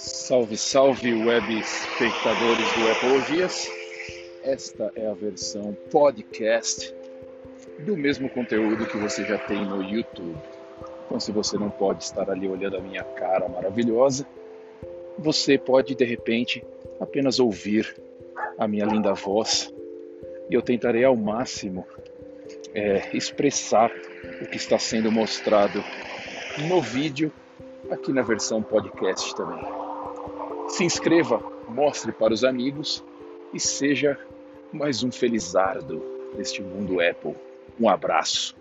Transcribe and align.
Salve, 0.00 0.56
salve, 0.56 1.12
web 1.12 1.58
espectadores 1.58 2.72
do 2.74 2.88
Epologias. 2.88 3.68
Esta 4.44 4.92
é 4.94 5.08
a 5.08 5.12
versão 5.12 5.76
podcast 5.90 6.94
do 7.80 7.96
mesmo 7.96 8.28
conteúdo 8.30 8.86
que 8.86 8.96
você 8.96 9.24
já 9.24 9.36
tem 9.38 9.60
no 9.66 9.82
YouTube. 9.82 10.38
Então, 11.04 11.18
se 11.18 11.32
você 11.32 11.58
não 11.58 11.68
pode 11.68 12.04
estar 12.04 12.30
ali 12.30 12.46
olhando 12.46 12.76
a 12.76 12.80
minha 12.80 13.02
cara 13.02 13.48
maravilhosa, 13.48 14.24
você 15.18 15.58
pode 15.58 15.96
de 15.96 16.04
repente 16.04 16.64
apenas 17.00 17.40
ouvir 17.40 18.00
a 18.56 18.68
minha 18.68 18.86
linda 18.86 19.12
voz 19.14 19.74
e 20.48 20.54
eu 20.54 20.62
tentarei 20.62 21.02
ao 21.02 21.16
máximo 21.16 21.84
é, 22.72 23.16
expressar 23.16 23.90
o 24.40 24.46
que 24.46 24.58
está 24.58 24.78
sendo 24.78 25.10
mostrado 25.10 25.82
no 26.68 26.80
vídeo 26.80 27.32
aqui 27.90 28.12
na 28.12 28.22
versão 28.22 28.62
podcast 28.62 29.34
também. 29.34 29.87
Se 30.68 30.84
inscreva, 30.84 31.42
mostre 31.68 32.12
para 32.12 32.32
os 32.32 32.44
amigos 32.44 33.02
e 33.52 33.58
seja 33.58 34.18
mais 34.72 35.02
um 35.02 35.10
felizardo 35.10 36.02
neste 36.36 36.62
mundo 36.62 37.00
Apple. 37.00 37.34
Um 37.80 37.88
abraço. 37.88 38.54